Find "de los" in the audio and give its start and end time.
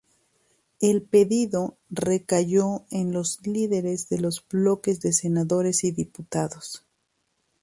4.09-4.43